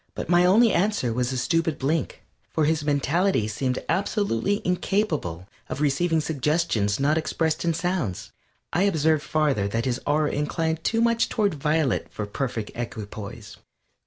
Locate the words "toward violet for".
11.29-12.25